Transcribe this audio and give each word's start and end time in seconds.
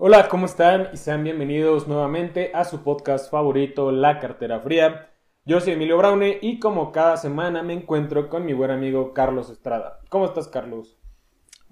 Hola, 0.00 0.28
¿cómo 0.28 0.46
están? 0.46 0.90
Y 0.92 0.96
sean 0.96 1.24
bienvenidos 1.24 1.88
nuevamente 1.88 2.52
a 2.54 2.64
su 2.64 2.84
podcast 2.84 3.28
favorito, 3.28 3.90
La 3.90 4.20
Cartera 4.20 4.60
Fría. 4.60 5.10
Yo 5.44 5.60
soy 5.60 5.72
Emilio 5.72 5.96
Braune 5.96 6.38
y 6.40 6.60
como 6.60 6.92
cada 6.92 7.16
semana 7.16 7.64
me 7.64 7.72
encuentro 7.72 8.28
con 8.28 8.46
mi 8.46 8.52
buen 8.52 8.70
amigo 8.70 9.12
Carlos 9.12 9.50
Estrada. 9.50 9.98
¿Cómo 10.08 10.26
estás, 10.26 10.46
Carlos? 10.46 10.96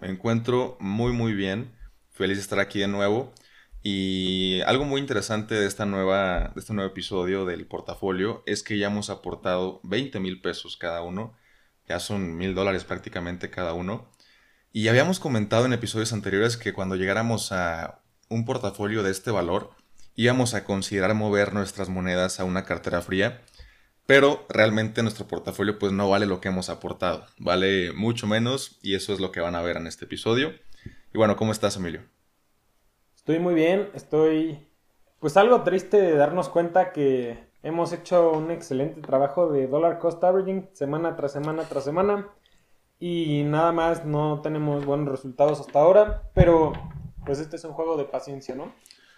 Me 0.01 0.09
encuentro 0.09 0.77
muy 0.81 1.13
muy 1.13 1.35
bien, 1.35 1.73
feliz 2.11 2.39
de 2.39 2.43
estar 2.43 2.59
aquí 2.59 2.81
de 2.81 2.89
nuevo. 2.89 3.33
Y 3.85 4.61
algo 4.63 4.85
muy 4.85 5.01
interesante 5.01 5.55
de, 5.55 5.69
esta 5.69 5.87
nueva, 5.87 6.51
de 6.53 6.61
este 6.61 6.75
nuevo 6.75 6.91
episodio 6.91 7.45
del 7.45 7.65
portafolio 7.69 8.43
es 8.45 8.65
que 8.65 8.77
ya 8.77 8.89
hemos 8.89 9.09
aportado 9.09 9.79
20 9.85 10.19
mil 10.19 10.41
pesos 10.41 10.77
cada 10.77 11.01
uno, 11.01 11.37
ya 11.89 12.01
son 12.01 12.37
mil 12.37 12.57
dólares 12.57 12.83
prácticamente 12.83 13.51
cada 13.51 13.73
uno. 13.73 14.11
Y 14.73 14.89
habíamos 14.89 15.21
comentado 15.21 15.65
en 15.65 15.75
episodios 15.75 16.13
anteriores 16.13 16.57
que 16.57 16.73
cuando 16.73 16.97
llegáramos 16.97 17.53
a 17.53 18.03
un 18.29 18.45
portafolio 18.45 19.03
de 19.03 19.11
este 19.11 19.31
valor, 19.31 19.71
íbamos 20.15 20.55
a 20.55 20.65
considerar 20.65 21.15
mover 21.15 21.53
nuestras 21.53 21.89
monedas 21.89 22.41
a 22.41 22.45
una 22.45 22.65
cartera 22.65 23.03
fría, 23.03 23.43
pero 24.07 24.47
realmente 24.49 25.03
nuestro 25.03 25.27
portafolio 25.27 25.79
pues 25.79 25.93
no 25.93 26.09
vale 26.09 26.27
lo 26.27 26.41
que 26.41 26.49
hemos 26.49 26.71
aportado, 26.71 27.27
vale 27.39 27.93
mucho 27.93 28.27
menos 28.27 28.79
y 28.83 28.95
eso 28.95 29.13
es 29.13 29.21
lo 29.21 29.33
que 29.33 29.41
van 29.41 29.55
a 29.55 29.63
ver 29.63 29.77
en 29.77 29.87
este 29.87 30.05
episodio. 30.05 30.53
Y 31.13 31.19
bueno, 31.19 31.37
¿cómo 31.37 31.53
estás 31.53 31.77
Emilio? 31.77 32.03
Estoy 33.17 33.39
muy 33.39 33.55
bien, 33.55 33.91
estoy 33.95 34.67
pues 35.19 35.37
algo 35.37 35.63
triste 35.63 36.01
de 36.01 36.15
darnos 36.15 36.49
cuenta 36.49 36.93
que 36.93 37.47
hemos 37.63 37.93
hecho 37.93 38.31
un 38.33 38.51
excelente 38.51 39.01
trabajo 39.01 39.51
de 39.51 39.67
dollar 39.67 39.99
cost 39.99 40.23
averaging 40.23 40.69
semana 40.73 41.17
tras 41.17 41.33
semana 41.33 41.65
tras 41.65 41.85
semana 41.85 42.29
y 43.01 43.43
nada 43.45 43.73
más 43.73 44.05
no 44.05 44.41
tenemos 44.41 44.85
buenos 44.85 45.09
resultados 45.09 45.61
hasta 45.61 45.81
ahora, 45.81 46.23
pero 46.35 46.73
pues 47.27 47.41
este 47.41 47.57
es 47.57 47.65
un 47.65 47.73
juego 47.73 47.97
de 47.97 48.05
paciencia, 48.05 48.55
¿no? 48.55 48.75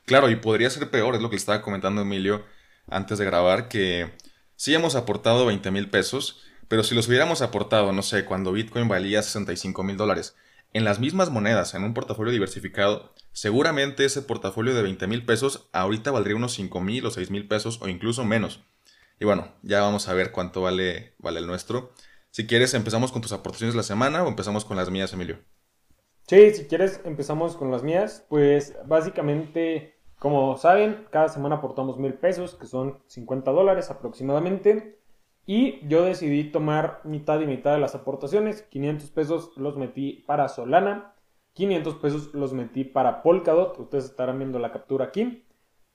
Claro, 0.07 0.31
y 0.31 0.37
podría 0.37 0.71
ser 0.71 0.91
peor, 0.91 1.15
es 1.15 1.21
lo 1.21 1.31
que 1.31 1.37
estaba 1.37 1.63
comentando 1.63 2.01
Emilio 2.01 2.45
antes 2.89 3.19
de 3.19 3.27
grabar, 3.27 3.69
que 3.69 4.11
sí 4.57 4.75
hemos 4.75 4.97
aportado 4.97 5.45
20 5.47 5.71
mil 5.71 5.91
pesos, 5.91 6.43
pero 6.67 6.83
si 6.83 6.95
los 6.95 7.09
hubiéramos 7.09 7.43
aportado, 7.43 7.93
no 7.93 8.03
sé, 8.03 8.25
cuando 8.25 8.53
Bitcoin 8.53 8.89
valía 8.89 9.23
65 9.23 9.83
mil 9.83 9.97
dólares, 9.97 10.35
en 10.73 10.85
las 10.85 10.99
mismas 10.99 11.31
monedas, 11.31 11.75
en 11.75 11.85
un 11.85 11.95
portafolio 11.95 12.33
diversificado, 12.33 13.15
seguramente 13.33 14.05
ese 14.05 14.23
portafolio 14.23 14.75
de 14.75 14.83
20 14.83 15.07
mil 15.07 15.25
pesos 15.25 15.69
ahorita 15.73 16.11
valdría 16.11 16.37
unos 16.37 16.55
5 16.55 16.81
mil 16.81 17.07
o 17.07 17.11
6 17.11 17.31
mil 17.31 17.47
pesos 17.47 17.79
o 17.81 17.89
incluso 17.89 18.25
menos. 18.25 18.65
Y 19.21 19.25
bueno, 19.25 19.55
ya 19.63 19.81
vamos 19.81 20.09
a 20.09 20.15
ver 20.15 20.31
cuánto 20.31 20.63
vale, 20.63 21.15
vale 21.19 21.41
el 21.41 21.47
nuestro. 21.47 21.93
Si 22.31 22.47
quieres, 22.47 22.75
empezamos 22.75 23.13
con 23.13 23.23
tus 23.23 23.33
aportaciones 23.33 23.75
la 23.75 23.83
semana 23.83 24.23
o 24.23 24.29
empezamos 24.29 24.65
con 24.65 24.77
las 24.77 24.91
mías, 24.91 25.13
Emilio. 25.13 25.41
Sí, 26.29 26.51
si 26.51 26.67
quieres 26.67 27.01
empezamos 27.05 27.57
con 27.57 27.71
las 27.71 27.83
mías. 27.83 28.27
Pues 28.29 28.77
básicamente, 28.87 29.95
como 30.19 30.59
saben, 30.59 31.07
cada 31.11 31.31
semana 31.31 31.57
aportamos 31.57 31.97
mil 31.97 32.13
pesos, 32.13 32.55
que 32.55 32.67
son 32.67 32.99
50 33.07 33.51
dólares 33.51 33.91
aproximadamente. 33.91 34.99
Y 35.47 35.89
yo 35.89 36.05
decidí 36.05 36.45
tomar 36.53 37.01
mitad 37.05 37.41
y 37.41 37.47
mitad 37.47 37.73
de 37.73 37.79
las 37.79 37.95
aportaciones. 37.95 38.61
500 38.61 39.11
pesos 39.11 39.57
los 39.57 39.79
metí 39.79 40.23
para 40.27 40.49
Solana. 40.49 41.15
500 41.55 41.95
pesos 41.95 42.35
los 42.35 42.53
metí 42.53 42.85
para 42.85 43.23
Polkadot. 43.23 43.79
Ustedes 43.79 44.05
estarán 44.05 44.39
viendo 44.39 44.59
la 44.59 44.71
captura 44.71 45.07
aquí. 45.07 45.47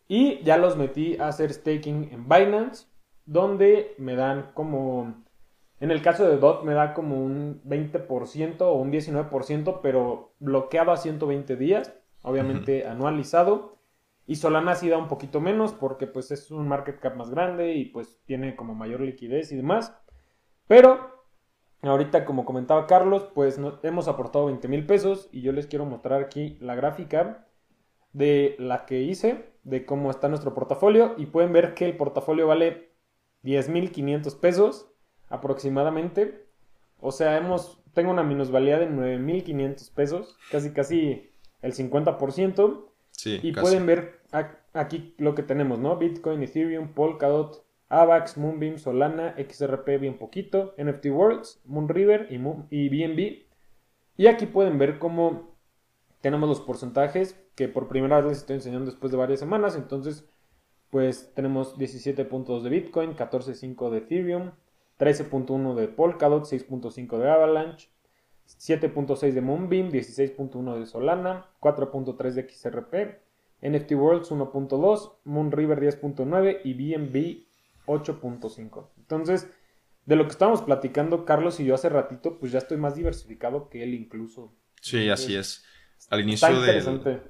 Y 0.08 0.44
ya 0.44 0.58
los 0.58 0.78
metí 0.78 1.16
a 1.18 1.28
hacer 1.28 1.54
staking 1.54 2.10
en 2.12 2.28
Binance. 2.28 2.88
Donde 3.26 3.94
me 4.00 4.16
dan 4.16 4.52
como 4.56 5.23
en 5.84 5.92
el 5.92 6.02
caso 6.02 6.26
de 6.26 6.38
DOT 6.38 6.64
me 6.64 6.74
da 6.74 6.94
como 6.94 7.22
un 7.22 7.62
20% 7.66 8.62
o 8.62 8.74
un 8.76 8.90
19%, 8.90 9.82
pero 9.84 10.34
bloqueado 10.40 10.94
a 10.94 10.98
120 10.98 11.58
días, 11.58 11.94
obviamente 12.22 12.88
anualizado. 12.88 13.80
Y 14.26 14.38
Solana 14.38 14.76
sí 14.76 14.88
da 14.88 14.98
un 14.98 15.10
poquito 15.10 15.42
menos 15.42 15.74
porque 15.74 16.08
pues 16.08 16.32
es 16.32 16.52
un 16.52 16.70
market 16.70 17.02
cap 17.02 17.18
más 17.18 17.30
grande 17.32 17.74
y 17.74 17.84
pues 17.84 18.22
tiene 18.24 18.56
como 18.56 18.76
mayor 18.76 19.02
liquidez 19.02 19.52
y 19.52 19.58
demás. 19.58 19.94
Pero 20.68 21.26
ahorita 21.82 22.24
como 22.24 22.46
comentaba 22.46 22.88
Carlos, 22.88 23.28
pues 23.36 23.60
hemos 23.84 24.08
aportado 24.08 24.46
20 24.46 24.66
mil 24.70 24.86
pesos 24.86 25.28
y 25.34 25.42
yo 25.42 25.52
les 25.52 25.68
quiero 25.68 25.84
mostrar 25.84 26.24
aquí 26.24 26.58
la 26.62 26.76
gráfica 26.76 27.46
de 28.14 28.56
la 28.58 28.86
que 28.86 29.02
hice, 29.02 29.52
de 29.64 29.86
cómo 29.86 30.12
está 30.12 30.30
nuestro 30.30 30.54
portafolio 30.54 31.16
y 31.18 31.26
pueden 31.26 31.52
ver 31.52 31.74
que 31.74 31.84
el 31.84 31.98
portafolio 31.98 32.48
vale 32.48 32.94
10.500 33.44 34.40
pesos 34.40 34.93
aproximadamente. 35.34 36.46
O 37.00 37.12
sea, 37.12 37.38
hemos, 37.38 37.82
tengo 37.94 38.12
una 38.12 38.24
minusvalía 38.24 38.78
de 38.78 38.88
9.500 38.88 39.92
pesos, 39.94 40.38
casi 40.52 40.72
casi 40.72 41.30
el 41.62 41.74
50%. 41.74 42.86
Sí, 43.12 43.40
y 43.42 43.52
pueden 43.52 43.86
ver 43.86 44.22
aquí 44.74 45.16
lo 45.18 45.34
que 45.34 45.44
tenemos, 45.44 45.80
¿no? 45.80 45.98
Bitcoin, 45.98 46.44
Ethereum, 46.44 46.94
Polkadot, 46.94 47.66
AVAX, 47.90 48.38
Moonbeam, 48.38 48.78
Solana, 48.78 49.36
XRP 49.38 50.00
bien 50.00 50.18
poquito, 50.18 50.76
NFT 50.78 51.08
Worlds, 51.08 51.62
Moonriver 51.66 52.28
y, 52.30 52.36
y 52.70 52.90
BNB. 52.90 53.46
Y 54.16 54.28
aquí 54.28 54.46
pueden 54.46 54.78
ver 54.78 55.00
cómo 55.00 55.56
tenemos 56.22 56.48
los 56.48 56.62
porcentajes 56.62 57.40
que 57.56 57.68
por 57.68 57.88
primera 57.88 58.18
vez 58.18 58.30
les 58.30 58.38
estoy 58.40 58.56
enseñando 58.58 58.86
después 58.86 59.12
de 59.12 59.18
varias 59.18 59.40
semanas. 59.40 59.76
Entonces, 59.76 60.28
pues 60.92 61.34
tenemos 61.34 61.78
17 61.78 62.24
puntos 62.26 62.64
de 62.64 62.70
Bitcoin, 62.70 63.16
14.5 63.16 63.90
de 63.90 63.98
Ethereum, 63.98 64.52
13.1 65.04 65.76
de 65.76 65.90
Polkadot, 65.90 66.46
6.5 66.46 67.18
de 67.18 67.30
Avalanche, 67.30 67.90
7.6 68.48 69.34
de 69.34 69.42
Moonbeam, 69.42 69.90
16.1 69.90 70.80
de 70.80 70.86
Solana, 70.86 71.50
4.3 71.60 72.32
de 72.32 72.50
XRP, 72.50 73.22
NFT 73.62 73.92
Worlds 73.92 74.32
1.2, 74.32 75.16
Moonriver 75.26 75.82
10.9 75.82 76.62
y 76.64 76.74
BNB 76.74 77.48
8.5. 77.86 78.88
Entonces, 78.98 79.50
de 80.06 80.16
lo 80.16 80.24
que 80.24 80.32
estábamos 80.32 80.62
platicando 80.62 81.26
Carlos 81.26 81.60
y 81.60 81.66
yo 81.66 81.76
hace 81.76 81.90
ratito, 81.90 82.40
pues 82.40 82.54
ya 82.54 82.60
estoy 82.60 82.78
más 82.78 82.96
diversificado 82.96 83.68
que 83.70 83.84
él 83.84 83.94
incluso. 83.94 84.56
Sí, 84.82 85.10
así 85.10 85.36
es. 85.36 85.66
Al 86.10 86.22
inicio, 86.22 86.62
de, 86.62 87.22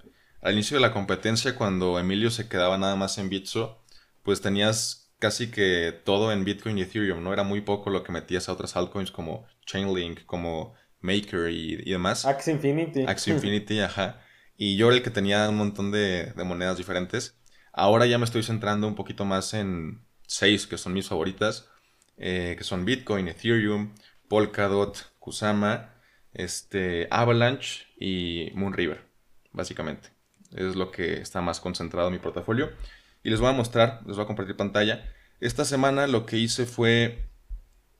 al 0.41 0.53
inicio 0.53 0.78
de 0.78 0.81
la 0.81 0.94
competencia, 0.94 1.56
cuando 1.56 1.97
Emilio 1.97 2.29
se 2.29 2.47
quedaba 2.47 2.78
nada 2.78 2.95
más 2.95 3.17
en 3.17 3.29
Bitso, 3.29 3.83
pues 4.22 4.41
tenías 4.41 5.02
casi 5.23 5.50
que 5.50 5.97
todo 6.03 6.34
en 6.34 6.44
Bitcoin 6.44 6.78
y 6.78 6.81
Ethereum, 6.81 7.23
¿no? 7.23 7.31
Era 7.31 7.44
muy 7.44 7.61
poco 7.61 7.89
lo 7.89 8.03
que 8.03 8.11
metías 8.11 8.50
a 8.50 8.51
otras 8.51 8.75
altcoins 8.75 9.09
como 9.09 9.47
Chainlink, 9.66 10.25
como 10.25 10.73
Maker 11.00 11.50
y, 11.50 11.89
demás. 11.89 12.25
Axie 12.25 12.51
Infinity. 12.51 13.06
Axie 13.07 13.33
Infinity, 13.35 13.79
ajá. 13.79 14.19
Y 14.57 14.75
yo 14.75 14.88
era 14.88 14.97
el 14.97 15.01
que 15.01 15.12
tenía 15.12 15.47
un 15.47 15.56
montón 15.56 15.91
de, 15.91 16.33
monedas 16.44 16.78
diferentes. 16.78 17.38
Ahora 17.72 18.06
ya 18.06 18.17
me 18.17 18.25
estoy 18.25 18.44
centrando 18.44 18.85
un 18.85 18.95
poquito 18.95 19.23
más 19.23 19.53
en 19.53 20.01
seis 20.28 20.67
que 20.67 20.78
son 20.78 20.91
mis 20.91 21.07
favoritas, 21.07 21.69
eh, 22.17 22.56
que 22.57 22.66
son 22.66 22.83
Bitcoin, 22.83 23.29
Ethereum, 23.29 23.95
Polkadot, 24.28 25.09
Kusama, 25.19 25.94
este, 26.33 27.07
Avalanche 27.12 27.85
y 27.97 28.51
Moonriver, 28.56 29.00
básicamente. 29.53 30.09
Es 30.51 30.75
lo 30.75 30.91
que 30.91 31.22
está 31.22 31.39
más 31.39 31.62
concentrado 31.62 32.09
en 32.09 32.16
mi 32.16 32.19
portafolio. 32.19 32.72
Y 33.23 33.29
les 33.29 33.39
voy 33.39 33.50
a 33.50 33.53
mostrar, 33.53 34.01
les 34.06 34.16
voy 34.17 34.23
a 34.23 34.28
compartir 34.28 34.56
pantalla. 34.56 35.09
Esta 35.39 35.66
semana 35.66 36.07
lo 36.07 36.25
que 36.25 36.38
hice 36.38 36.66
fue... 36.66 37.25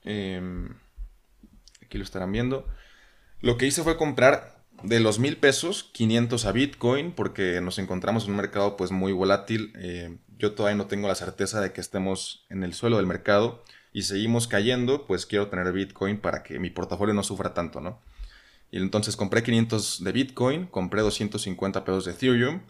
Em, 0.04 0.76
aquí 1.82 1.98
lo 1.98 2.04
estarán 2.04 2.32
viendo. 2.32 2.68
Lo 3.40 3.58
que 3.58 3.66
hice 3.66 3.84
fue 3.84 3.98
comprar 3.98 4.64
de 4.84 5.00
los 5.00 5.20
mil 5.20 5.38
pesos 5.38 5.90
500 5.94 6.46
a 6.46 6.52
Bitcoin 6.52 7.14
porque 7.14 7.62
nos 7.62 7.80
encontramos 7.80 8.26
en 8.26 8.32
un 8.32 8.38
mercado 8.38 8.76
pues 8.76 8.92
muy 8.92 9.14
volátil. 9.14 9.74
Eh, 9.78 10.18
yo 10.38 10.54
todavía 10.54 10.78
no 10.78 10.88
tengo 10.88 11.08
la 11.08 11.16
certeza 11.16 11.62
de 11.62 11.72
que 11.72 11.82
estemos 11.82 12.46
en 12.50 12.64
el 12.64 12.74
suelo 12.74 12.98
del 12.98 13.08
mercado 13.08 13.64
y 13.94 14.04
seguimos 14.04 14.48
cayendo, 14.48 15.06
pues 15.06 15.26
quiero 15.26 15.48
tener 15.48 15.72
Bitcoin 15.72 16.20
para 16.20 16.44
que 16.44 16.60
mi 16.60 16.70
portafolio 16.70 17.14
no 17.14 17.24
sufra 17.24 17.54
tanto, 17.54 17.80
¿no? 17.80 18.02
Y 18.72 18.78
entonces 18.78 19.16
compré 19.16 19.44
500 19.44 20.04
de 20.04 20.12
Bitcoin, 20.12 20.66
compré 20.66 21.02
250 21.02 21.86
pesos 21.86 22.06
de 22.06 22.12
Ethereum 22.12 22.62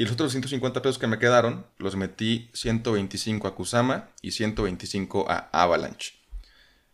y 0.00 0.04
los 0.04 0.14
otros 0.14 0.32
150 0.32 0.80
pesos 0.80 0.98
que 0.98 1.06
me 1.06 1.18
quedaron, 1.18 1.66
los 1.76 1.94
metí 1.94 2.48
125 2.54 3.46
a 3.46 3.54
Kusama 3.54 4.08
y 4.22 4.30
125 4.30 5.30
a 5.30 5.50
Avalanche. 5.52 6.14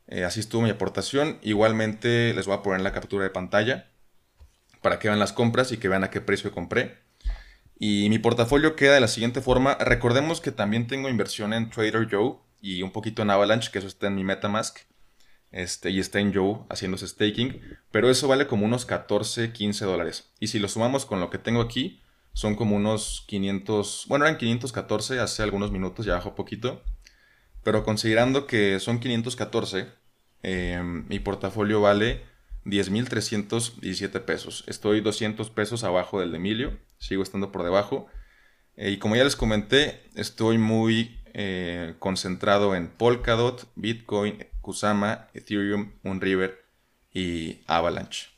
Eh, 0.08 0.24
así 0.24 0.40
estuvo 0.40 0.62
mi 0.62 0.70
aportación. 0.70 1.38
Igualmente 1.40 2.34
les 2.34 2.46
voy 2.46 2.56
a 2.56 2.62
poner 2.62 2.80
la 2.80 2.92
captura 2.92 3.22
de 3.22 3.30
pantalla 3.30 3.92
para 4.82 4.98
que 4.98 5.06
vean 5.06 5.20
las 5.20 5.32
compras 5.32 5.70
y 5.70 5.76
que 5.76 5.88
vean 5.88 6.02
a 6.02 6.10
qué 6.10 6.20
precio 6.20 6.50
compré. 6.50 6.98
Y 7.78 8.08
mi 8.08 8.18
portafolio 8.18 8.74
queda 8.74 8.94
de 8.94 9.00
la 9.00 9.06
siguiente 9.06 9.40
forma. 9.40 9.76
Recordemos 9.76 10.40
que 10.40 10.50
también 10.50 10.88
tengo 10.88 11.08
inversión 11.08 11.52
en 11.52 11.70
Trader 11.70 12.08
Joe 12.10 12.38
y 12.60 12.82
un 12.82 12.90
poquito 12.90 13.22
en 13.22 13.30
Avalanche, 13.30 13.70
que 13.70 13.78
eso 13.78 13.86
está 13.86 14.08
en 14.08 14.16
mi 14.16 14.24
Metamask. 14.24 14.78
Este, 15.52 15.90
y 15.90 16.00
está 16.00 16.18
en 16.18 16.34
Joe 16.34 16.64
haciéndose 16.70 17.06
staking. 17.06 17.60
Pero 17.92 18.10
eso 18.10 18.26
vale 18.26 18.48
como 18.48 18.66
unos 18.66 18.84
14, 18.84 19.52
15 19.52 19.84
dólares. 19.84 20.32
Y 20.40 20.48
si 20.48 20.58
lo 20.58 20.66
sumamos 20.66 21.06
con 21.06 21.20
lo 21.20 21.30
que 21.30 21.38
tengo 21.38 21.60
aquí, 21.60 22.02
son 22.36 22.54
como 22.54 22.76
unos 22.76 23.24
500, 23.28 24.04
bueno, 24.08 24.26
eran 24.26 24.36
514 24.36 25.20
hace 25.20 25.42
algunos 25.42 25.70
minutos, 25.70 26.04
ya 26.04 26.16
bajó 26.16 26.34
poquito, 26.34 26.82
pero 27.64 27.82
considerando 27.82 28.46
que 28.46 28.78
son 28.78 29.00
514, 29.00 29.88
em, 30.42 31.06
mi 31.08 31.18
portafolio 31.18 31.80
vale 31.80 32.24
10.317 32.66 34.20
pesos. 34.20 34.64
Estoy 34.66 35.00
200 35.00 35.48
pesos 35.48 35.82
abajo 35.82 36.20
del 36.20 36.32
de 36.32 36.36
Emilio 36.36 36.86
sigo 36.98 37.22
estando 37.22 37.52
por 37.52 37.62
debajo. 37.62 38.06
Eh, 38.76 38.90
y 38.90 38.98
como 38.98 39.16
ya 39.16 39.24
les 39.24 39.36
comenté, 39.36 40.02
estoy 40.14 40.58
muy 40.58 41.18
eh, 41.32 41.94
concentrado 41.98 42.74
en 42.74 42.88
Polkadot, 42.88 43.66
Bitcoin, 43.76 44.46
Kusama, 44.60 45.28
Ethereum, 45.32 45.92
Unriver 46.02 46.62
y 47.12 47.60
Avalanche. 47.66 48.35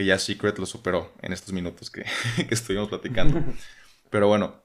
Que 0.00 0.06
ya 0.06 0.18
Secret 0.18 0.58
lo 0.58 0.64
superó 0.64 1.12
en 1.20 1.34
estos 1.34 1.52
minutos 1.52 1.90
que, 1.90 2.06
estuvimos 2.48 2.88
platicando. 2.88 3.44
Pero 4.10 4.28
bueno, 4.28 4.64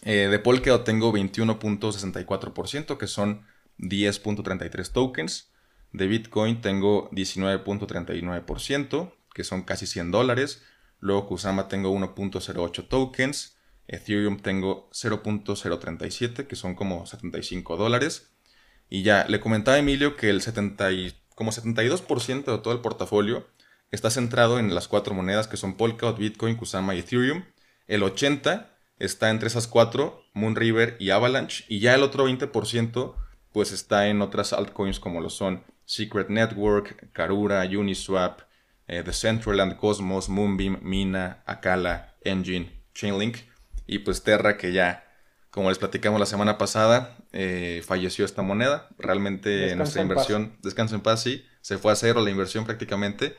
eh, 0.00 0.28
de 0.30 0.38
Polkadot 0.38 0.84
tengo 0.84 1.12
21.64%, 1.12 2.96
que 2.96 3.06
son 3.06 3.44
10.33 3.76 4.90
tokens. 4.90 5.52
De 5.92 6.06
Bitcoin 6.06 6.62
tengo 6.62 7.10
19.39%, 7.10 9.12
que 9.34 9.44
son 9.44 9.64
casi 9.64 9.86
100 9.86 10.10
dólares. 10.10 10.62
Luego 10.98 11.26
Kusama 11.26 11.68
tengo 11.68 11.94
1.08 11.94 12.88
tokens. 12.88 13.58
Ethereum 13.86 14.40
tengo 14.40 14.88
0.037, 14.92 16.46
que 16.46 16.56
son 16.56 16.74
como 16.74 17.04
75 17.04 17.76
dólares. 17.76 18.32
Y 18.88 19.02
ya, 19.02 19.26
le 19.28 19.40
comentaba 19.40 19.76
a 19.76 19.80
Emilio 19.80 20.16
que 20.16 20.30
el 20.30 20.40
70 20.40 20.88
como 21.34 21.52
72% 21.52 22.44
de 22.46 22.58
todo 22.58 22.72
el 22.72 22.80
portafolio 22.80 23.46
está 23.94 24.10
centrado 24.10 24.58
en 24.58 24.74
las 24.74 24.88
cuatro 24.88 25.14
monedas 25.14 25.48
que 25.48 25.56
son 25.56 25.76
Polkadot, 25.76 26.18
Bitcoin, 26.18 26.56
Kusama 26.56 26.94
y 26.94 27.00
Ethereum. 27.00 27.44
El 27.86 28.02
80% 28.02 28.66
está 28.98 29.30
entre 29.30 29.48
esas 29.48 29.66
cuatro, 29.66 30.24
Moonriver 30.34 30.96
y 30.98 31.10
Avalanche. 31.10 31.64
Y 31.68 31.80
ya 31.80 31.94
el 31.94 32.02
otro 32.02 32.28
20% 32.28 33.14
pues 33.52 33.72
está 33.72 34.08
en 34.08 34.20
otras 34.20 34.52
altcoins 34.52 34.98
como 34.98 35.20
lo 35.20 35.30
son 35.30 35.62
Secret 35.84 36.28
Network, 36.28 37.12
Karura, 37.12 37.62
Uniswap, 37.62 38.40
eh, 38.88 39.02
The 39.04 39.12
Centraland, 39.12 39.76
Cosmos, 39.76 40.28
Moonbeam, 40.28 40.80
Mina, 40.82 41.42
Akala, 41.46 42.16
Engine, 42.22 42.82
Chainlink 42.94 43.38
y 43.86 44.00
pues 44.00 44.22
Terra 44.22 44.56
que 44.56 44.72
ya, 44.72 45.04
como 45.50 45.68
les 45.68 45.78
platicamos 45.78 46.18
la 46.18 46.26
semana 46.26 46.58
pasada, 46.58 47.16
eh, 47.32 47.82
falleció 47.86 48.24
esta 48.24 48.42
moneda. 48.42 48.88
Realmente 48.98 49.74
nuestra 49.76 50.02
inversión, 50.02 50.56
descanso 50.62 50.96
en 50.96 51.02
paz, 51.02 51.22
sí, 51.22 51.44
se 51.60 51.78
fue 51.78 51.92
a 51.92 51.96
cero 51.96 52.22
la 52.22 52.30
inversión 52.30 52.64
prácticamente 52.64 53.36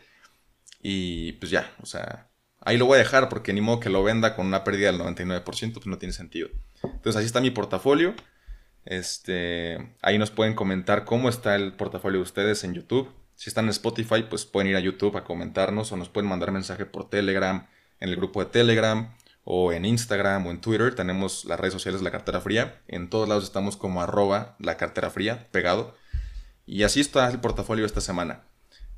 y 0.87 1.31
pues 1.33 1.49
ya, 1.49 1.73
o 1.81 1.87
sea, 1.87 2.29
ahí 2.61 2.77
lo 2.77 2.85
voy 2.85 2.97
a 2.97 2.99
dejar 2.99 3.27
porque 3.27 3.53
ni 3.53 3.59
modo 3.59 3.79
que 3.79 3.89
lo 3.89 4.03
venda 4.03 4.35
con 4.35 4.45
una 4.45 4.63
pérdida 4.63 4.91
del 4.91 5.01
99%, 5.01 5.43
pues 5.73 5.87
no 5.87 5.97
tiene 5.97 6.13
sentido. 6.13 6.49
Entonces 6.83 7.15
así 7.15 7.25
está 7.25 7.41
mi 7.41 7.49
portafolio. 7.49 8.13
Este, 8.85 9.95
ahí 10.03 10.19
nos 10.19 10.29
pueden 10.29 10.53
comentar 10.53 11.03
cómo 11.03 11.27
está 11.27 11.55
el 11.55 11.73
portafolio 11.73 12.19
de 12.19 12.23
ustedes 12.25 12.63
en 12.63 12.75
YouTube. 12.75 13.11
Si 13.33 13.49
están 13.49 13.65
en 13.65 13.71
Spotify, 13.71 14.27
pues 14.29 14.45
pueden 14.45 14.69
ir 14.69 14.75
a 14.75 14.79
YouTube 14.79 15.17
a 15.17 15.23
comentarnos 15.23 15.91
o 15.91 15.97
nos 15.97 16.09
pueden 16.09 16.29
mandar 16.29 16.51
mensaje 16.51 16.85
por 16.85 17.09
Telegram, 17.09 17.65
en 17.99 18.09
el 18.09 18.15
grupo 18.15 18.43
de 18.43 18.51
Telegram 18.51 19.11
o 19.43 19.71
en 19.71 19.85
Instagram 19.85 20.45
o 20.45 20.51
en 20.51 20.61
Twitter. 20.61 20.93
Tenemos 20.93 21.45
las 21.45 21.59
redes 21.59 21.73
sociales 21.73 22.03
La 22.03 22.11
Cartera 22.11 22.41
Fría. 22.41 22.79
En 22.87 23.09
todos 23.09 23.27
lados 23.27 23.43
estamos 23.43 23.75
como 23.75 24.03
arroba 24.03 24.55
La 24.59 24.77
Cartera 24.77 25.09
Fría, 25.09 25.47
pegado. 25.49 25.95
Y 26.67 26.83
así 26.83 27.01
está 27.01 27.27
el 27.31 27.39
portafolio 27.39 27.87
esta 27.87 28.01
semana. 28.01 28.43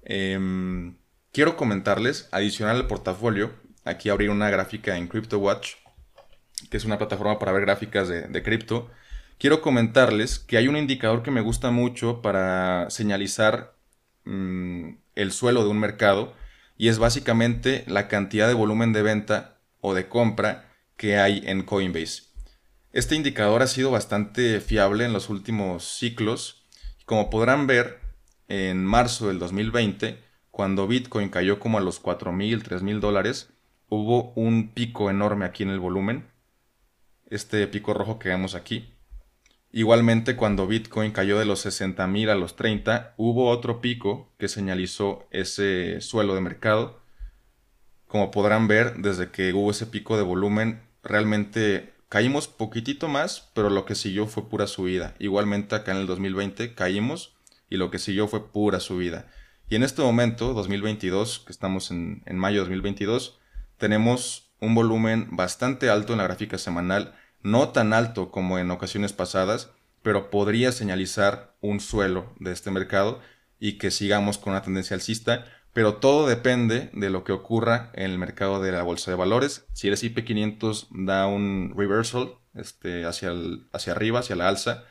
Em, 0.03 0.97
quiero 1.31 1.55
comentarles, 1.55 2.29
adicional 2.31 2.77
al 2.77 2.87
portafolio, 2.87 3.53
aquí 3.85 4.09
abrir 4.09 4.29
una 4.29 4.49
gráfica 4.49 4.97
en 4.97 5.07
CryptoWatch, 5.07 5.75
que 6.69 6.77
es 6.77 6.85
una 6.85 6.97
plataforma 6.97 7.39
para 7.39 7.51
ver 7.51 7.61
gráficas 7.61 8.07
de, 8.07 8.23
de 8.23 8.43
cripto 8.43 8.89
quiero 9.37 9.61
comentarles 9.61 10.39
que 10.39 10.57
hay 10.57 10.67
un 10.67 10.77
indicador 10.77 11.23
que 11.23 11.31
me 11.31 11.41
gusta 11.41 11.71
mucho 11.71 12.21
para 12.21 12.89
señalizar 12.89 13.75
mm, 14.25 14.89
el 15.15 15.31
suelo 15.31 15.63
de 15.63 15.69
un 15.69 15.79
mercado 15.79 16.33
y 16.77 16.89
es 16.89 16.99
básicamente 16.99 17.83
la 17.87 18.07
cantidad 18.07 18.47
de 18.47 18.53
volumen 18.53 18.93
de 18.93 19.01
venta 19.01 19.59
o 19.81 19.93
de 19.93 20.07
compra 20.07 20.71
que 20.95 21.17
hay 21.17 21.43
en 21.45 21.63
Coinbase. 21.63 22.23
Este 22.93 23.15
indicador 23.15 23.61
ha 23.61 23.67
sido 23.67 23.91
bastante 23.91 24.59
fiable 24.59 25.05
en 25.05 25.13
los 25.13 25.29
últimos 25.29 25.97
ciclos. 25.97 26.65
Como 27.05 27.29
podrán 27.29 27.67
ver, 27.67 27.99
en 28.47 28.83
marzo 28.85 29.27
del 29.27 29.39
2020, 29.39 30.23
cuando 30.57 30.87
Bitcoin 30.87 31.29
cayó 31.29 31.59
como 31.59 31.77
a 31.77 31.81
los 31.81 32.01
4.000, 32.01 32.63
3.000 32.63 32.99
dólares, 32.99 33.53
hubo 33.89 34.33
un 34.33 34.69
pico 34.73 35.11
enorme 35.11 35.45
aquí 35.45 35.61
en 35.61 35.69
el 35.69 35.79
volumen. 35.79 36.25
Este 37.27 37.67
pico 37.67 37.93
rojo 37.93 38.17
que 38.17 38.29
vemos 38.29 38.55
aquí. 38.55 38.91
Igualmente, 39.71 40.35
cuando 40.35 40.65
Bitcoin 40.65 41.11
cayó 41.11 41.37
de 41.37 41.45
los 41.45 41.63
60.000 41.63 42.29
a 42.31 42.33
los 42.33 42.55
30, 42.55 43.13
hubo 43.17 43.51
otro 43.51 43.81
pico 43.81 44.33
que 44.39 44.47
señalizó 44.47 45.27
ese 45.29 46.01
suelo 46.01 46.33
de 46.33 46.41
mercado. 46.41 47.03
Como 48.07 48.31
podrán 48.31 48.67
ver, 48.67 48.95
desde 48.97 49.29
que 49.29 49.53
hubo 49.53 49.69
ese 49.69 49.85
pico 49.85 50.17
de 50.17 50.23
volumen, 50.23 50.81
realmente 51.03 51.93
caímos 52.09 52.47
poquitito 52.47 53.07
más, 53.07 53.51
pero 53.53 53.69
lo 53.69 53.85
que 53.85 53.93
siguió 53.93 54.25
fue 54.25 54.49
pura 54.49 54.65
subida. 54.65 55.13
Igualmente 55.19 55.75
acá 55.75 55.91
en 55.91 55.99
el 55.99 56.07
2020 56.07 56.73
caímos 56.73 57.35
y 57.69 57.77
lo 57.77 57.91
que 57.91 57.99
siguió 57.99 58.27
fue 58.27 58.51
pura 58.51 58.79
subida. 58.79 59.27
Y 59.69 59.75
en 59.75 59.83
este 59.83 60.01
momento, 60.01 60.53
2022, 60.53 61.39
que 61.39 61.51
estamos 61.51 61.91
en, 61.91 62.23
en 62.25 62.37
mayo 62.37 62.55
de 62.55 62.69
2022, 62.69 63.39
tenemos 63.77 64.51
un 64.61 64.75
volumen 64.75 65.27
bastante 65.31 65.89
alto 65.89 66.13
en 66.13 66.19
la 66.19 66.23
gráfica 66.23 66.57
semanal 66.57 67.13
no 67.43 67.69
tan 67.69 67.93
alto 67.93 68.31
como 68.31 68.59
en 68.59 68.71
ocasiones 68.71 69.13
pasadas, 69.13 69.71
pero 70.01 70.29
podría 70.29 70.71
señalizar 70.71 71.55
un 71.61 71.79
suelo 71.79 72.33
de 72.39 72.51
este 72.51 72.71
mercado 72.71 73.19
y 73.59 73.77
que 73.77 73.91
sigamos 73.91 74.37
con 74.37 74.51
una 74.51 74.61
tendencia 74.61 74.95
alcista, 74.95 75.45
pero 75.73 75.95
todo 75.95 76.27
depende 76.27 76.89
de 76.93 77.09
lo 77.09 77.23
que 77.23 77.31
ocurra 77.31 77.91
en 77.93 78.11
el 78.11 78.17
mercado 78.17 78.61
de 78.61 78.71
la 78.71 78.83
bolsa 78.83 79.11
de 79.11 79.17
valores. 79.17 79.65
Si 79.73 79.87
el 79.87 79.93
S&P 79.93 80.23
500 80.23 80.87
da 80.91 81.27
un 81.27 81.73
reversal 81.75 82.33
este, 82.53 83.05
hacia, 83.05 83.33
hacia 83.71 83.93
arriba, 83.93 84.19
hacia 84.19 84.35
la 84.35 84.47
alza, 84.47 84.85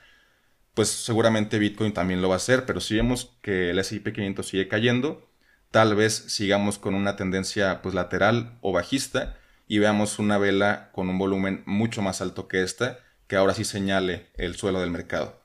pues 0.77 0.91
seguramente 0.91 1.59
Bitcoin 1.59 1.95
también 1.95 2.21
lo 2.21 2.29
va 2.29 2.35
a 2.35 2.37
hacer, 2.37 2.67
pero 2.67 2.81
si 2.83 2.97
vemos 2.97 3.35
que 3.41 3.71
el 3.71 3.79
S&P 3.79 4.13
500 4.13 4.47
sigue 4.47 4.69
cayendo, 4.69 5.27
tal 5.71 5.95
vez 5.95 6.13
sigamos 6.29 6.79
con 6.79 6.95
una 6.95 7.17
tendencia 7.17 7.81
pues 7.81 7.95
lateral 7.95 8.59
o 8.61 8.73
bajista 8.73 9.39
y 9.67 9.79
veamos 9.79 10.19
una 10.19 10.37
vela 10.37 10.91
con 10.93 11.09
un 11.09 11.17
volumen 11.17 11.63
mucho 11.65 12.03
más 12.03 12.21
alto 12.21 12.47
que 12.47 12.63
esta, 12.63 12.99
que 13.27 13.37
ahora 13.37 13.55
sí 13.55 13.65
señale 13.65 14.27
el 14.35 14.55
suelo 14.57 14.81
del 14.81 14.91
mercado. 14.91 15.43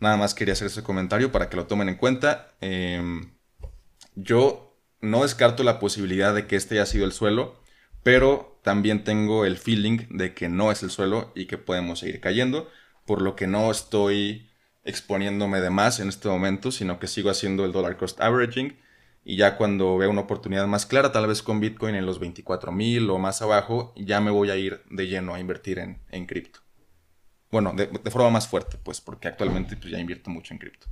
Nada 0.00 0.16
más 0.16 0.34
quería 0.34 0.54
hacer 0.54 0.66
ese 0.66 0.82
comentario 0.82 1.30
para 1.30 1.48
que 1.48 1.56
lo 1.56 1.68
tomen 1.68 1.88
en 1.88 1.94
cuenta. 1.94 2.56
Em, 2.60 3.34
yo 4.16 4.76
no 5.00 5.22
descarto 5.22 5.62
la 5.62 5.78
posibilidad 5.78 6.34
de 6.34 6.48
que 6.48 6.56
este 6.56 6.74
haya 6.74 6.86
sido 6.86 7.04
el 7.04 7.12
suelo, 7.12 7.62
pero 8.02 8.58
también 8.64 9.04
tengo 9.04 9.44
el 9.44 9.58
feeling 9.58 10.08
de 10.10 10.34
que 10.34 10.48
no 10.48 10.72
es 10.72 10.82
el 10.82 10.90
suelo 10.90 11.30
y 11.36 11.46
que 11.46 11.56
podemos 11.56 12.00
seguir 12.00 12.20
cayendo, 12.20 12.68
por 13.04 13.22
lo 13.22 13.36
que 13.36 13.46
no 13.46 13.70
estoy 13.70 14.45
exponiéndome 14.86 15.60
de 15.60 15.70
más 15.70 16.00
en 16.00 16.08
este 16.08 16.28
momento, 16.28 16.70
sino 16.70 16.98
que 16.98 17.06
sigo 17.06 17.30
haciendo 17.30 17.64
el 17.64 17.72
dollar 17.72 17.96
cost 17.96 18.20
averaging 18.20 18.76
y 19.28 19.36
ya 19.36 19.56
cuando 19.56 19.98
vea 19.98 20.08
una 20.08 20.20
oportunidad 20.22 20.68
más 20.68 20.86
clara, 20.86 21.10
tal 21.10 21.26
vez 21.26 21.42
con 21.42 21.58
Bitcoin 21.58 21.96
en 21.96 22.06
los 22.06 22.20
24 22.20 22.70
mil 22.70 23.10
o 23.10 23.18
más 23.18 23.42
abajo, 23.42 23.92
ya 23.96 24.20
me 24.20 24.30
voy 24.30 24.50
a 24.50 24.56
ir 24.56 24.82
de 24.88 25.08
lleno 25.08 25.34
a 25.34 25.40
invertir 25.40 25.80
en, 25.80 25.98
en 26.10 26.26
cripto. 26.26 26.60
Bueno, 27.50 27.72
de, 27.74 27.88
forma 28.10 28.30
más 28.30 28.46
fuerte, 28.46 28.78
pues, 28.82 29.00
porque 29.00 29.26
actualmente 29.26 29.76
pues, 29.76 29.90
ya 29.90 29.98
invierto 29.98 30.30
mucho 30.30 30.54
en 30.54 30.58
cripto. 30.58 30.86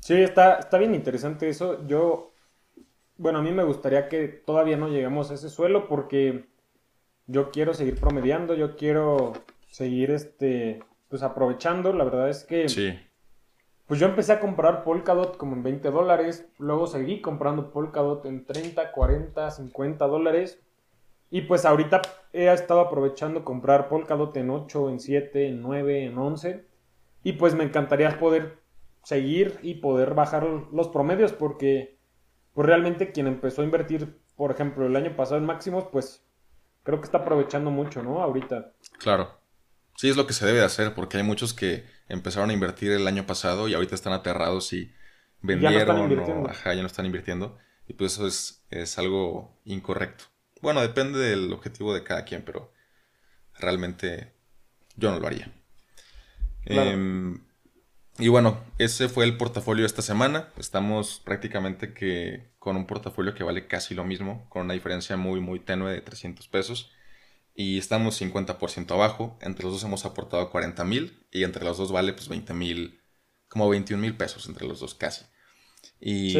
Sí, 0.00 0.14
está, 0.14 0.60
está 0.60 0.78
bien 0.78 0.94
interesante 0.94 1.48
eso. 1.48 1.84
Yo, 1.88 2.32
bueno, 3.16 3.40
a 3.40 3.42
mí 3.42 3.50
me 3.50 3.64
gustaría 3.64 4.08
que 4.08 4.28
todavía 4.28 4.76
no 4.76 4.88
lleguemos 4.88 5.30
a 5.30 5.34
ese 5.34 5.48
suelo 5.48 5.88
porque 5.88 6.46
yo 7.26 7.50
quiero 7.50 7.74
seguir 7.74 7.98
promediando, 7.98 8.54
yo 8.54 8.76
quiero 8.76 9.32
seguir, 9.68 10.12
este, 10.12 10.80
pues 11.10 11.22
aprovechando. 11.22 11.92
La 11.92 12.04
verdad 12.04 12.30
es 12.30 12.44
que... 12.44 12.70
Sí 12.70 12.98
pues 13.90 13.98
yo 13.98 14.06
empecé 14.06 14.32
a 14.32 14.38
comprar 14.38 14.84
Polkadot 14.84 15.36
como 15.36 15.56
en 15.56 15.64
20 15.64 15.90
dólares, 15.90 16.48
luego 16.58 16.86
seguí 16.86 17.20
comprando 17.20 17.72
Polkadot 17.72 18.24
en 18.24 18.46
30, 18.46 18.92
40, 18.92 19.50
50 19.50 20.06
dólares. 20.06 20.62
Y 21.28 21.40
pues 21.40 21.64
ahorita 21.64 22.00
he 22.32 22.46
estado 22.52 22.82
aprovechando 22.82 23.44
comprar 23.44 23.88
Polkadot 23.88 24.36
en 24.36 24.50
8, 24.50 24.90
en 24.90 25.00
7, 25.00 25.48
en 25.48 25.60
9, 25.60 26.04
en 26.04 26.16
11. 26.16 26.64
Y 27.24 27.32
pues 27.32 27.56
me 27.56 27.64
encantaría 27.64 28.16
poder 28.20 28.60
seguir 29.02 29.58
y 29.60 29.74
poder 29.74 30.14
bajar 30.14 30.44
los 30.44 30.86
promedios 30.86 31.32
porque 31.32 31.98
pues 32.54 32.68
realmente 32.68 33.10
quien 33.10 33.26
empezó 33.26 33.62
a 33.62 33.64
invertir, 33.64 34.20
por 34.36 34.52
ejemplo, 34.52 34.86
el 34.86 34.94
año 34.94 35.16
pasado 35.16 35.38
en 35.38 35.46
máximos, 35.46 35.86
pues 35.90 36.24
creo 36.84 37.00
que 37.00 37.06
está 37.06 37.18
aprovechando 37.18 37.72
mucho, 37.72 38.04
¿no? 38.04 38.22
Ahorita. 38.22 38.70
Claro. 39.00 39.39
Sí, 40.00 40.08
es 40.08 40.16
lo 40.16 40.26
que 40.26 40.32
se 40.32 40.46
debe 40.46 40.62
hacer 40.62 40.94
porque 40.94 41.18
hay 41.18 41.22
muchos 41.22 41.52
que 41.52 41.84
empezaron 42.08 42.48
a 42.48 42.54
invertir 42.54 42.90
el 42.90 43.06
año 43.06 43.26
pasado 43.26 43.68
y 43.68 43.74
ahorita 43.74 43.94
están 43.94 44.14
aterrados 44.14 44.72
y 44.72 44.94
vendieron 45.42 46.18
o 46.18 46.48
ajá, 46.48 46.72
ya 46.72 46.80
no 46.80 46.86
están 46.86 47.04
invirtiendo. 47.04 47.58
Y 47.86 47.92
pues 47.92 48.14
eso 48.14 48.26
es, 48.26 48.64
es 48.70 48.96
algo 48.96 49.60
incorrecto. 49.66 50.24
Bueno, 50.62 50.80
depende 50.80 51.18
del 51.18 51.52
objetivo 51.52 51.92
de 51.92 52.02
cada 52.02 52.24
quien, 52.24 52.46
pero 52.46 52.72
realmente 53.58 54.32
yo 54.96 55.10
no 55.10 55.20
lo 55.20 55.26
haría. 55.26 55.52
Em, 56.64 57.44
y 58.18 58.28
bueno, 58.28 58.58
ese 58.78 59.10
fue 59.10 59.26
el 59.26 59.36
portafolio 59.36 59.82
de 59.82 59.88
esta 59.88 60.00
semana. 60.00 60.48
Estamos 60.56 61.20
prácticamente 61.22 61.92
que 61.92 62.54
con 62.58 62.74
un 62.74 62.86
portafolio 62.86 63.34
que 63.34 63.44
vale 63.44 63.66
casi 63.66 63.94
lo 63.94 64.04
mismo, 64.04 64.48
con 64.48 64.62
una 64.62 64.72
diferencia 64.72 65.18
muy, 65.18 65.40
muy 65.40 65.60
tenue 65.60 65.92
de 65.92 66.00
300 66.00 66.48
pesos. 66.48 66.90
Y 67.54 67.78
estamos 67.78 68.20
50% 68.20 68.90
abajo. 68.92 69.38
Entre 69.42 69.64
los 69.64 69.74
dos 69.74 69.84
hemos 69.84 70.04
aportado 70.04 70.50
40 70.50 70.84
mil 70.84 71.26
y 71.30 71.44
entre 71.44 71.64
los 71.64 71.78
dos 71.78 71.92
vale 71.92 72.12
pues 72.12 72.28
20 72.28 72.54
mil, 72.54 73.00
como 73.48 73.68
21 73.68 74.00
mil 74.00 74.16
pesos 74.16 74.48
entre 74.48 74.66
los 74.66 74.80
dos 74.80 74.94
casi. 74.94 75.24
Y 76.00 76.36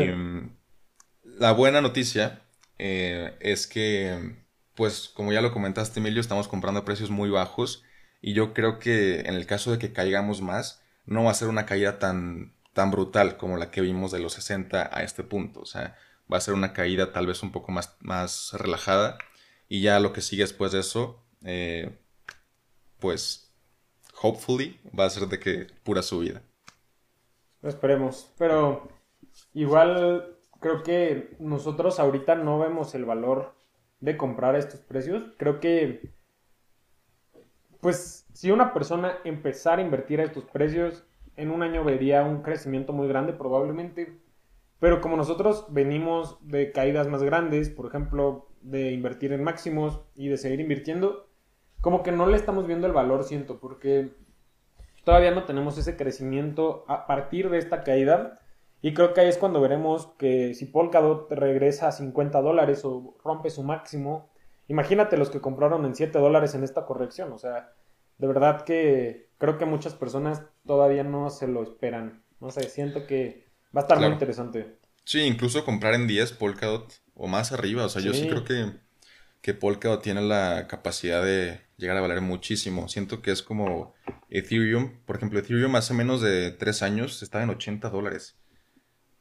la 1.23 1.53
buena 1.53 1.81
noticia 1.81 2.43
eh, 2.79 3.37
es 3.41 3.67
que, 3.67 4.37
pues 4.75 5.11
como 5.13 5.33
ya 5.33 5.43
lo 5.43 5.53
comentaste 5.53 6.01
Emilio, 6.01 6.21
estamos 6.21 6.49
comprando 6.49 6.81
a 6.81 6.85
precios 6.85 7.11
muy 7.11 7.29
bajos 7.29 7.83
y 8.23 8.33
yo 8.35 8.55
creo 8.55 8.79
que 8.79 9.21
en 9.21 9.35
el 9.35 9.47
caso 9.47 9.73
de 9.73 9.79
que 9.79 9.93
caigamos 9.93 10.41
más, 10.41 10.83
no 11.07 11.25
va 11.25 11.31
a 11.31 11.35
ser 11.35 11.49
una 11.49 11.67
caída 11.67 11.99
tan, 11.99 12.55
tan 12.73 12.91
brutal 12.91 13.37
como 13.37 13.57
la 13.57 13.71
que 13.71 13.81
vimos 13.81 14.13
de 14.13 14.21
los 14.21 14.35
60 14.35 14.91
a 14.93 15.03
este 15.03 15.25
punto. 15.25 15.61
O 15.61 15.67
sea, 15.67 15.97
va 16.33 16.39
a 16.39 16.41
ser 16.41 16.55
una 16.55 16.73
caída 16.73 17.13
tal 17.13 17.27
vez 17.27 17.43
un 17.43 17.53
poco 17.53 17.73
más, 17.73 17.97
más 18.01 18.53
relajada. 18.55 19.19
Y 19.73 19.83
ya 19.83 20.01
lo 20.01 20.13
que 20.13 20.21
sigue 20.21 20.43
después 20.43 20.73
de 20.73 20.81
eso, 20.81 21.23
eh, 21.45 21.97
pues, 22.99 23.55
hopefully, 24.21 24.81
va 24.99 25.05
a 25.05 25.11
ser 25.11 25.29
de 25.29 25.39
que 25.39 25.69
pura 25.85 26.03
subida. 26.03 26.43
Esperemos. 27.63 28.33
Pero 28.37 28.89
igual 29.55 30.37
creo 30.59 30.83
que 30.83 31.37
nosotros 31.39 32.01
ahorita 32.01 32.35
no 32.35 32.59
vemos 32.59 32.97
el 32.97 33.05
valor 33.05 33.55
de 34.01 34.17
comprar 34.17 34.57
estos 34.57 34.81
precios. 34.81 35.23
Creo 35.39 35.61
que, 35.61 36.15
pues, 37.81 38.27
si 38.35 38.51
una 38.51 38.75
persona 38.75 39.19
empezara 39.23 39.81
a 39.81 39.85
invertir 39.85 40.21
a 40.21 40.25
estos 40.25 40.47
precios, 40.47 41.05
en 41.37 41.53
un 41.53 41.63
año 41.63 41.85
vería 41.85 42.25
un 42.25 42.43
crecimiento 42.43 42.93
muy 42.93 43.07
grande 43.07 43.35
probablemente. 43.35 44.19
Pero 44.81 45.01
como 45.01 45.17
nosotros 45.17 45.67
venimos 45.69 46.39
de 46.41 46.73
caídas 46.73 47.07
más 47.07 47.23
grandes, 47.23 47.71
por 47.71 47.87
ejemplo, 47.87 48.50
de 48.61 48.93
invertir 48.93 49.33
en 49.33 49.43
máximos 49.43 50.01
y 50.15 50.29
de 50.29 50.37
seguir 50.37 50.61
invirtiendo, 50.61 51.29
como 51.81 52.03
que 52.03 52.13
no 52.13 52.27
le 52.27 52.37
estamos 52.37 52.67
viendo 52.67 52.87
el 52.87 52.93
valor, 52.93 53.25
siento, 53.25 53.59
porque 53.59 54.13
todavía 55.05 55.31
no 55.31 55.45
tenemos 55.45 55.79
ese 55.79 55.97
crecimiento 55.97 56.85
a 56.89 57.07
partir 57.07 57.51
de 57.51 57.59
esta 57.59 57.83
caída. 57.83 58.41
Y 58.83 58.95
creo 58.95 59.13
que 59.13 59.21
ahí 59.21 59.29
es 59.29 59.39
cuando 59.39 59.61
veremos 59.61 60.09
que 60.19 60.55
si 60.55 60.67
Polkadot 60.67 61.31
regresa 61.33 61.89
a 61.89 61.93
50 61.93 62.41
dólares 62.41 62.85
o 62.85 63.17
rompe 63.23 63.51
su 63.51 63.63
máximo, 63.63 64.31
imagínate 64.69 65.17
los 65.17 65.31
que 65.31 65.41
compraron 65.41 65.85
en 65.85 65.95
7 65.95 66.19
dólares 66.19 66.55
en 66.55 66.65
esta 66.65 66.87
corrección. 66.87 67.33
O 67.33 67.39
sea, 67.39 67.73
de 68.19 68.27
verdad 68.27 68.63
que 68.63 69.29
creo 69.39 69.59
que 69.59 69.67
muchas 69.67 69.95
personas 69.95 70.47
todavía 70.67 71.05
no 71.05 71.31
se 71.31 71.47
lo 71.47 71.63
esperan. 71.63 72.23
No 72.41 72.51
sé, 72.51 72.63
siento 72.71 73.07
que 73.07 73.51
Va 73.77 73.83
a 73.83 73.85
estar 73.85 73.99
muy 73.99 74.09
interesante. 74.09 74.79
Sí, 75.05 75.21
incluso 75.23 75.65
comprar 75.65 75.95
en 75.95 76.07
10 76.07 76.33
Polkadot 76.33 76.93
o 77.15 77.27
más 77.27 77.53
arriba. 77.53 77.85
O 77.85 77.89
sea, 77.89 78.03
yo 78.03 78.15
sí 78.15 78.29
creo 78.29 78.45
que, 78.45 78.73
que 79.41 79.55
Polkadot 79.55 80.03
tiene 80.03 80.23
la 80.23 80.67
capacidad 80.69 81.25
de 81.25 81.61
llegar 81.77 81.97
a 81.97 82.01
valer 82.01 82.21
muchísimo. 82.21 82.89
Siento 82.89 83.23
que 83.23 83.31
es 83.31 83.43
como 83.43 83.95
Ethereum. 84.29 85.01
Por 85.05 85.17
ejemplo, 85.17 85.39
Ethereum 85.39 85.75
hace 85.77 85.95
menos 85.95 86.21
de 86.21 86.53
3 86.53 86.83
años 86.83 87.23
estaba 87.23 87.45
en 87.45 87.51
80 87.51 87.91
dólares. 87.91 88.37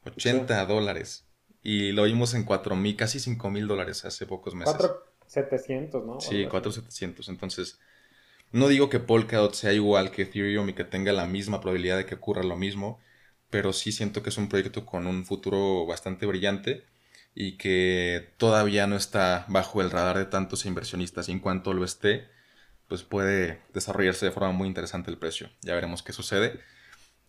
80 0.06 0.66
dólares. 0.66 1.26
Y 1.62 1.92
lo 1.92 2.04
vimos 2.04 2.34
en 2.34 2.44
4 2.44 2.76
mil, 2.76 2.96
casi 2.96 3.20
5 3.20 3.50
mil 3.50 3.68
dólares 3.68 4.06
hace 4.06 4.26
pocos 4.26 4.56
meses. 4.56 4.76
4,700, 4.76 6.06
¿no? 6.06 6.20
Sí, 6.22 6.46
4,700. 6.46 7.30
Entonces, 7.30 7.80
no 8.52 8.68
digo 8.68 8.90
que 8.90 9.00
Polkadot 9.00 9.54
sea 9.54 9.74
igual 9.74 10.12
que 10.12 10.24
Ethereum 10.24 10.70
y 10.70 10.74
que 10.74 10.84
tenga 10.84 11.12
la 11.12 11.26
misma 11.26 11.60
probabilidad 11.60 11.98
de 11.98 12.06
que 12.06 12.16
ocurra 12.16 12.44
lo 12.44 12.56
mismo 12.56 13.00
pero 13.50 13.74
sí 13.74 13.92
siento 13.92 14.24
que 14.24 14.30
es 14.30 14.38
un 14.38 14.50
proyecto 14.50 14.86
con 14.86 15.08
un 15.08 15.26
futuro 15.26 15.86
bastante 15.86 16.26
brillante 16.26 16.86
y 17.36 17.58
que 17.58 18.34
todavía 18.38 18.88
no 18.88 18.96
está 18.96 19.46
bajo 19.48 19.82
el 19.82 19.92
radar 19.92 20.18
de 20.18 20.26
tantos 20.26 20.66
inversionistas 20.66 21.30
y 21.30 21.32
en 21.32 21.40
cuanto 21.40 21.74
lo 21.74 21.86
esté, 21.86 22.28
pues 22.88 23.04
puede 23.04 23.62
desarrollarse 23.74 24.26
de 24.26 24.32
forma 24.32 24.52
muy 24.52 24.68
interesante 24.68 25.12
el 25.12 25.18
precio. 25.18 25.50
Ya 25.62 25.76
veremos 25.76 26.04
qué 26.04 26.12
sucede. 26.12 26.60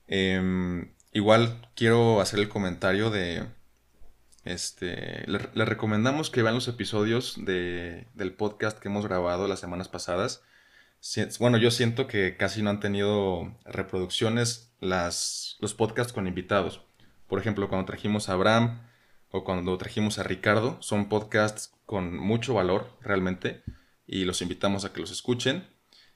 Em, 0.09 0.93
igual 1.13 1.69
quiero 1.77 2.21
hacer 2.21 2.41
el 2.41 2.49
comentario 2.49 3.11
de... 3.11 3.47
Este, 4.45 5.27
le, 5.27 5.65
recomendamos 5.67 6.31
que 6.31 6.43
vean 6.43 6.55
los 6.55 6.67
episodios 6.67 7.37
de, 7.45 8.07
del 8.15 8.33
podcast 8.33 8.79
que 8.79 8.89
hemos 8.89 9.07
grabado 9.07 9.47
las 9.49 9.61
semanas 9.61 9.89
pasadas. 9.89 10.43
Bueno, 11.39 11.59
yo 11.59 11.71
siento 11.71 12.07
que 12.07 12.37
casi 12.37 12.63
no 12.63 12.71
han 12.71 12.81
tenido 12.81 13.57
reproducciones 13.65 14.75
las, 14.81 15.57
los 15.61 15.75
podcasts 15.75 16.13
con 16.13 16.27
invitados. 16.27 16.83
Por 17.27 17.39
ejemplo, 17.39 17.69
cuando 17.69 17.87
trajimos 17.87 18.29
a 18.29 18.35
Abraham 18.35 18.83
o 19.31 19.45
cuando 19.45 19.77
trajimos 19.79 20.19
a 20.19 20.25
Ricardo, 20.25 20.77
son 20.81 21.09
podcasts 21.09 21.73
con 21.87 22.17
mucho 22.17 22.55
valor 22.55 22.97
realmente 23.01 23.63
y 24.07 24.25
los 24.25 24.43
invitamos 24.43 24.85
a 24.85 24.93
que 24.93 25.01
los 25.01 25.11
escuchen. 25.11 25.69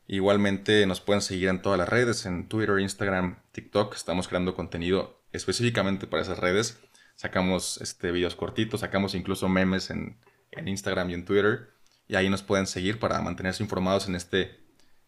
Igualmente 0.06 0.86
nos 0.86 1.00
pueden 1.00 1.22
seguir 1.22 1.48
en 1.48 1.62
todas 1.62 1.78
las 1.78 1.88
redes, 1.88 2.26
en 2.26 2.48
Twitter, 2.48 2.78
Instagram, 2.78 3.38
TikTok. 3.52 3.94
Estamos 3.94 4.28
creando 4.28 4.54
contenido 4.54 5.22
específicamente 5.32 6.06
para 6.06 6.22
esas 6.22 6.38
redes. 6.38 6.78
Sacamos 7.14 7.78
este, 7.80 8.10
videos 8.10 8.34
cortitos, 8.34 8.80
sacamos 8.80 9.14
incluso 9.14 9.48
memes 9.48 9.90
en, 9.90 10.18
en 10.50 10.68
Instagram 10.68 11.10
y 11.10 11.14
en 11.14 11.24
Twitter. 11.24 11.70
Y 12.06 12.16
ahí 12.16 12.28
nos 12.28 12.42
pueden 12.42 12.66
seguir 12.66 12.98
para 12.98 13.20
mantenerse 13.22 13.62
informados 13.62 14.08
en 14.08 14.16
este 14.16 14.63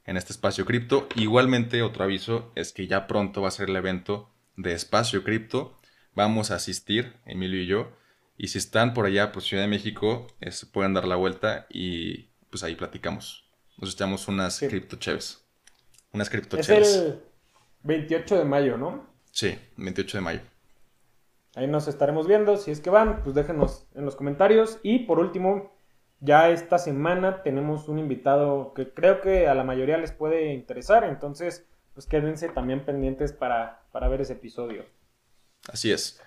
en 0.07 0.17
este 0.17 0.33
espacio 0.33 0.65
cripto. 0.65 1.09
Igualmente, 1.15 1.83
otro 1.83 2.05
aviso 2.05 2.51
es 2.55 2.73
que 2.73 2.87
ya 2.87 3.07
pronto 3.07 3.43
va 3.43 3.49
a 3.49 3.53
ser 3.53 3.69
el 3.69 3.77
evento 3.77 4.31
de 4.57 4.73
espacio 4.73 5.23
cripto. 5.23 5.77
Vamos 6.15 6.51
a 6.51 6.55
asistir, 6.55 7.15
Emilio 7.27 7.61
y 7.61 7.67
yo. 7.67 7.93
Y 8.39 8.49
si 8.49 8.59
están 8.59 8.95
por 8.95 9.07
allá, 9.07 9.33
por 9.33 9.43
Ciudad 9.43 9.65
de 9.65 9.69
México, 9.69 10.27
pueden 10.73 10.95
dar 10.95 11.07
la 11.07 11.17
vuelta 11.17 11.67
y 11.71 12.29
pues 12.51 12.63
ahí 12.63 12.75
platicamos. 12.75 13.49
Nos 13.79 13.95
echamos 13.95 14.29
unas 14.29 14.61
cripto 14.61 14.97
cheves. 14.97 15.43
Unas 16.13 16.31
cripto 16.31 16.57
Es 16.57 16.69
el 16.69 17.21
28 17.83 18.39
de 18.39 18.45
mayo, 18.45 18.79
¿no? 18.79 19.07
Sí, 19.33 19.59
28 19.77 20.19
de 20.19 20.23
mayo. 20.23 20.41
Ahí 21.55 21.67
nos 21.67 21.89
estaremos 21.89 22.27
viendo. 22.27 22.57
Si 22.57 22.71
es 22.71 22.81
que 22.81 22.91
van, 22.91 23.23
pues 23.23 23.35
déjenos 23.35 23.87
en 23.95 24.05
los 24.05 24.17
comentarios. 24.17 24.79
Y 24.83 25.01
por 25.01 25.19
último, 25.19 25.76
ya 26.21 26.51
esta 26.51 26.79
semana 26.79 27.43
tenemos 27.43 27.89
un 27.89 27.99
invitado 27.99 28.73
que 28.75 28.93
creo 28.93 29.21
que 29.21 29.49
a 29.49 29.55
la 29.55 29.65
mayoría 29.65 29.99
les 29.99 30.13
puede 30.13 30.53
interesar, 30.55 31.05
entonces 31.05 31.67
pues 31.95 32.07
quédense 32.07 32.49
también 32.49 32.85
pendientes 32.85 33.33
para, 33.33 33.83
para 33.91 34.09
ver 34.09 34.21
ese 34.21 34.35
episodio. 34.35 34.85
Así 35.69 35.91
es. 35.91 36.21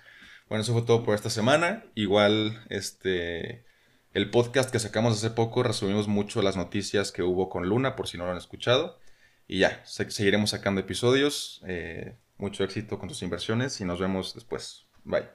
Bueno, 0.48 0.62
eso 0.62 0.72
fue 0.72 0.82
todo 0.82 1.04
por 1.04 1.14
esta 1.14 1.30
semana. 1.30 1.84
Igual, 1.94 2.60
este, 2.68 3.64
el 4.12 4.30
podcast 4.30 4.70
que 4.70 4.80
sacamos 4.80 5.16
hace 5.16 5.30
poco 5.30 5.62
resumimos 5.62 6.08
mucho 6.08 6.42
las 6.42 6.56
noticias 6.56 7.12
que 7.12 7.22
hubo 7.22 7.48
con 7.48 7.68
Luna, 7.68 7.94
por 7.94 8.08
si 8.08 8.18
no 8.18 8.24
lo 8.24 8.32
han 8.32 8.36
escuchado. 8.36 8.98
Y 9.46 9.60
ya, 9.60 9.80
seguiremos 9.84 10.50
sacando 10.50 10.80
episodios. 10.80 11.62
Eh, 11.68 12.16
mucho 12.36 12.64
éxito 12.64 12.98
con 12.98 13.08
tus 13.08 13.22
inversiones 13.22 13.80
y 13.80 13.84
nos 13.84 14.00
vemos 14.00 14.34
después. 14.34 14.86
Bye. 15.04 15.28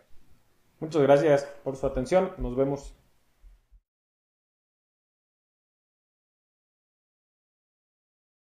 Muchas 0.79 1.01
gracias 1.01 1.47
por 1.63 1.77
su 1.77 1.87
atención. 1.87 2.33
Nos 2.37 2.55
vemos. 2.55 2.93